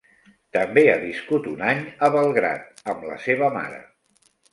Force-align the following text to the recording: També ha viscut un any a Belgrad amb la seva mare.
També 0.55 0.83
ha 0.93 0.95
viscut 1.01 1.49
un 1.51 1.61
any 1.73 1.83
a 2.07 2.09
Belgrad 2.15 2.81
amb 2.95 3.05
la 3.11 3.19
seva 3.27 3.51
mare. 3.59 3.79